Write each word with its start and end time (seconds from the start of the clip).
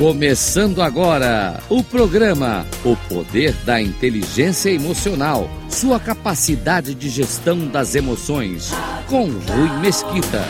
Começando 0.00 0.80
agora 0.80 1.62
o 1.68 1.84
programa 1.84 2.66
O 2.82 2.96
Poder 3.06 3.52
da 3.66 3.82
Inteligência 3.82 4.70
Emocional. 4.70 5.46
Sua 5.68 6.00
capacidade 6.00 6.94
de 6.94 7.10
gestão 7.10 7.68
das 7.68 7.94
emoções. 7.94 8.70
Com 9.06 9.24
Rui 9.24 9.68
Mesquita. 9.82 10.40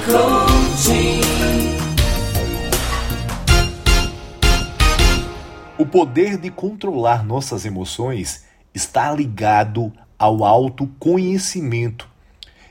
O 5.77 5.84
poder 5.84 6.37
de 6.38 6.48
controlar 6.48 7.27
nossas 7.27 7.64
emoções 7.64 8.45
está 8.73 9.12
ligado 9.12 9.92
ao 10.16 10.45
autoconhecimento. 10.45 12.09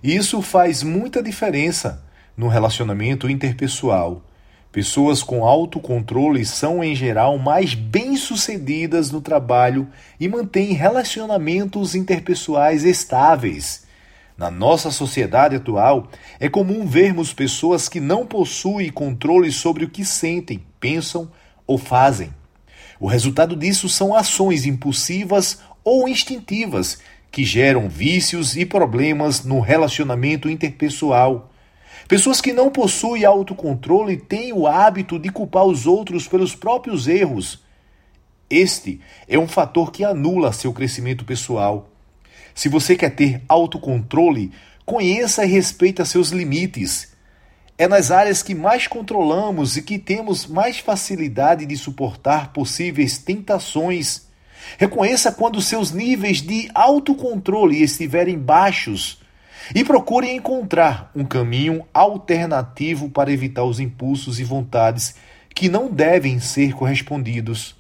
Isso 0.02 0.42
faz 0.42 0.82
muita 0.82 1.22
diferença 1.22 2.02
no 2.38 2.48
relacionamento 2.48 3.30
interpessoal. 3.30 4.24
Pessoas 4.72 5.24
com 5.24 5.44
autocontrole 5.44 6.46
são, 6.46 6.84
em 6.84 6.94
geral, 6.94 7.40
mais 7.40 7.74
bem-sucedidas 7.74 9.10
no 9.10 9.20
trabalho 9.20 9.88
e 10.20 10.28
mantêm 10.28 10.74
relacionamentos 10.74 11.96
interpessoais 11.96 12.84
estáveis. 12.84 13.88
Na 14.38 14.52
nossa 14.52 14.92
sociedade 14.92 15.56
atual, 15.56 16.08
é 16.40 16.48
comum 16.48 16.86
vermos 16.86 17.34
pessoas 17.34 17.90
que 17.90 18.00
não 18.00 18.28
possuem 18.28 18.92
controle 18.92 19.52
sobre 19.52 19.86
o 19.86 19.90
que 19.90 20.06
sentem, 20.06 20.64
pensam 20.80 21.32
ou 21.66 21.80
fazem. 21.80 22.32
O 23.00 23.08
resultado 23.08 23.56
disso 23.56 23.90
são 23.90 24.16
ações 24.16 24.68
impulsivas 24.68 25.62
ou 25.84 26.08
instintivas 26.08 27.00
que 27.32 27.44
geram 27.44 27.90
vícios 27.90 28.56
e 28.56 28.66
problemas 28.66 29.44
no 29.44 29.60
relacionamento 29.60 30.48
interpessoal. 30.48 31.49
Pessoas 32.10 32.42
que 32.42 32.52
não 32.52 32.72
possuem 32.72 33.24
autocontrole 33.24 34.18
têm 34.18 34.52
o 34.52 34.66
hábito 34.66 35.20
de 35.20 35.30
culpar 35.30 35.64
os 35.66 35.86
outros 35.86 36.28
pelos 36.28 36.56
próprios 36.56 37.08
erros. 37.08 37.64
Este 38.50 39.00
é 39.28 39.38
um 39.38 39.48
fator 39.48 39.92
que 39.92 40.04
anula 40.04 40.52
seu 40.52 40.74
crescimento 40.74 41.24
pessoal. 41.24 41.88
Se 42.56 42.68
você 42.68 42.96
quer 42.96 43.12
ter 43.12 43.44
autocontrole, 43.48 44.52
conheça 44.88 45.46
e 45.46 45.50
respeita 45.50 46.04
seus 46.04 46.30
limites. 46.30 47.14
É 47.78 47.88
nas 47.88 48.10
áreas 48.10 48.42
que 48.42 48.56
mais 48.56 48.88
controlamos 48.88 49.78
e 49.78 49.84
que 49.84 50.00
temos 50.00 50.48
mais 50.48 50.80
facilidade 50.80 51.64
de 51.64 51.78
suportar 51.78 52.52
possíveis 52.54 53.20
tentações. 53.20 54.28
Reconheça 54.80 55.32
quando 55.32 55.62
seus 55.62 55.92
níveis 55.92 56.42
de 56.42 56.72
autocontrole 56.74 57.84
estiverem 57.84 58.36
baixos 58.36 59.20
e 59.74 59.84
procure 59.84 60.30
encontrar 60.30 61.12
um 61.16 61.24
caminho 61.24 61.86
alternativo 61.94 63.10
para 63.10 63.32
evitar 63.32 63.64
os 63.64 63.80
impulsos 63.80 64.40
e 64.40 64.44
vontades 64.44 65.16
que 65.54 65.70
não 65.70 65.92
devem 65.92 66.40
ser 66.40 66.74
correspondidos. 66.74 67.76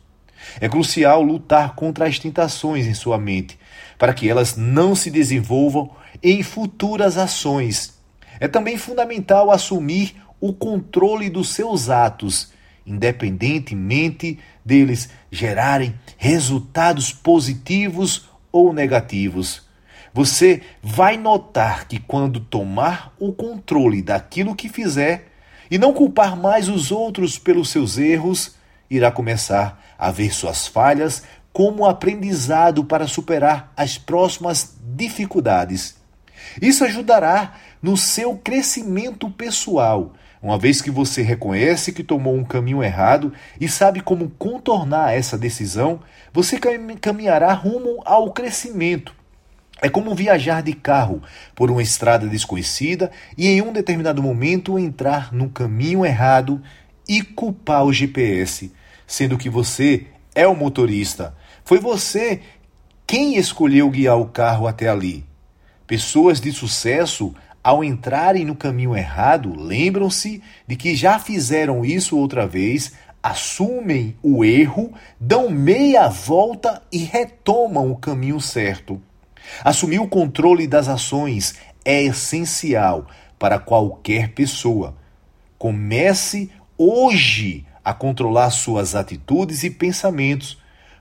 É 0.59 0.69
crucial 0.69 1.21
lutar 1.21 1.75
contra 1.75 2.07
as 2.07 2.17
tentações 2.17 2.87
em 2.87 2.93
sua 2.93 3.17
mente, 3.17 3.59
para 3.97 4.13
que 4.13 4.29
elas 4.29 4.55
não 4.55 4.95
se 4.95 5.11
desenvolvam 5.11 5.91
em 6.23 6.41
futuras 6.43 7.17
ações. 7.17 7.97
É 8.39 8.47
também 8.47 8.77
fundamental 8.77 9.51
assumir 9.51 10.15
o 10.39 10.53
controle 10.53 11.29
dos 11.29 11.49
seus 11.49 11.89
atos, 11.89 12.51
independentemente 12.85 14.39
deles 14.63 15.09
gerarem 15.31 15.93
resultados 16.17 17.11
positivos 17.11 18.29
ou 18.51 18.73
negativos. 18.73 19.68
Você 20.13 20.61
vai 20.81 21.17
notar 21.17 21.87
que 21.87 21.99
quando 21.99 22.39
tomar 22.39 23.13
o 23.19 23.31
controle 23.31 24.01
daquilo 24.01 24.55
que 24.55 24.67
fizer 24.67 25.27
e 25.69 25.77
não 25.77 25.93
culpar 25.93 26.35
mais 26.35 26.67
os 26.67 26.91
outros 26.91 27.37
pelos 27.37 27.69
seus 27.69 27.97
erros, 27.97 28.55
irá 28.89 29.11
começar 29.11 29.83
a 29.97 30.09
ver 30.09 30.33
suas 30.33 30.67
falhas 30.67 31.23
como 31.53 31.85
aprendizado 31.85 32.83
para 32.83 33.07
superar 33.07 33.71
as 33.75 33.97
próximas 33.97 34.75
dificuldades. 34.83 35.95
Isso 36.61 36.83
ajudará 36.83 37.55
no 37.81 37.95
seu 37.95 38.35
crescimento 38.37 39.29
pessoal, 39.29 40.13
uma 40.41 40.57
vez 40.57 40.81
que 40.81 40.89
você 40.89 41.21
reconhece 41.21 41.91
que 41.91 42.03
tomou 42.03 42.33
um 42.33 42.45
caminho 42.45 42.81
errado 42.81 43.33
e 43.59 43.67
sabe 43.67 43.99
como 43.99 44.29
contornar 44.39 45.13
essa 45.13 45.37
decisão, 45.37 45.99
você 46.33 46.57
caminhará 47.01 47.51
rumo 47.53 48.01
ao 48.05 48.31
crescimento 48.31 49.18
é 49.81 49.89
como 49.89 50.15
viajar 50.15 50.61
de 50.61 50.73
carro 50.73 51.21
por 51.55 51.71
uma 51.71 51.81
estrada 51.81 52.27
desconhecida 52.27 53.11
e 53.37 53.47
em 53.47 53.61
um 53.61 53.71
determinado 53.71 54.21
momento 54.21 54.77
entrar 54.77 55.33
no 55.33 55.49
caminho 55.49 56.05
errado 56.05 56.61
e 57.07 57.21
culpar 57.21 57.85
o 57.85 57.93
GPS, 57.93 58.71
sendo 59.07 59.37
que 59.37 59.49
você 59.49 60.07
é 60.35 60.47
o 60.47 60.55
motorista. 60.55 61.35
Foi 61.63 61.79
você 61.79 62.41
quem 63.07 63.37
escolheu 63.37 63.89
guiar 63.89 64.19
o 64.19 64.27
carro 64.27 64.67
até 64.67 64.87
ali. 64.87 65.25
Pessoas 65.87 66.39
de 66.39 66.51
sucesso, 66.51 67.33
ao 67.63 67.83
entrarem 67.83 68.45
no 68.45 68.55
caminho 68.55 68.95
errado, 68.95 69.55
lembram-se 69.57 70.43
de 70.67 70.75
que 70.75 70.95
já 70.95 71.17
fizeram 71.17 71.83
isso 71.83 72.17
outra 72.17 72.45
vez, 72.45 72.93
assumem 73.23 74.15
o 74.21 74.45
erro, 74.45 74.93
dão 75.19 75.49
meia 75.49 76.07
volta 76.07 76.81
e 76.91 76.99
retomam 76.99 77.91
o 77.91 77.97
caminho 77.97 78.39
certo. 78.39 79.01
Assumir 79.63 79.99
o 79.99 80.07
controle 80.07 80.67
das 80.67 80.87
ações 80.87 81.55
é 81.83 82.03
essencial 82.03 83.07
para 83.37 83.59
qualquer 83.59 84.33
pessoa. 84.33 84.95
Comece 85.57 86.49
hoje 86.77 87.65
a 87.83 87.93
controlar 87.93 88.51
suas 88.51 88.95
atitudes 88.95 89.63
e 89.63 89.69
pensamentos. 89.69 90.57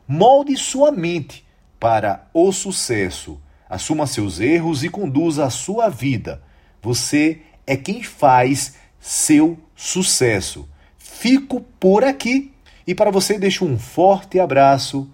Molde 0.07 0.57
sua 0.57 0.91
mente 0.91 1.45
para 1.79 2.27
o 2.33 2.53
sucesso. 2.53 3.41
Assuma 3.69 4.07
seus 4.07 4.41
erros 4.41 4.83
e 4.83 4.89
conduza 4.89 5.45
a 5.45 5.51
sua 5.51 5.89
vida. 5.89 6.43
Você 6.83 7.43
é 7.67 7.77
quem 7.77 8.03
faz 8.03 8.75
seu 8.99 9.59
sucesso. 9.77 10.69
Fico 10.97 11.61
por 11.79 12.03
aqui 12.05 12.53
e 12.87 12.95
para 12.95 13.11
você 13.11 13.39
deixo 13.39 13.65
um 13.67 13.79
forte 13.79 14.41
abraço. 14.41 15.09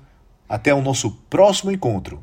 Até 0.48 0.72
o 0.72 0.82
nosso 0.82 1.10
próximo 1.28 1.72
encontro. 1.72 2.22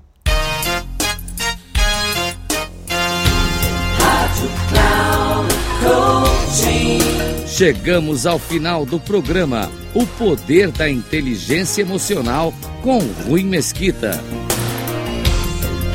Chegamos 7.61 8.25
ao 8.25 8.39
final 8.39 8.87
do 8.87 8.99
programa 8.99 9.71
O 9.93 10.03
Poder 10.03 10.71
da 10.71 10.89
Inteligência 10.89 11.83
Emocional 11.83 12.51
com 12.81 12.97
Rui 12.97 13.43
Mesquita. 13.43 14.19